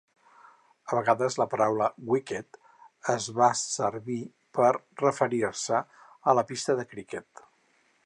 [0.91, 2.59] A vegades, la paraula "wicket"
[3.15, 4.19] es va servir
[4.61, 4.73] per
[5.05, 5.87] referir-se
[6.33, 7.51] a la pista de criquet.